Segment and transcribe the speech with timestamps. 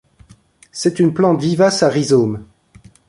[0.71, 2.43] C'est une plante vivace à rhizomes.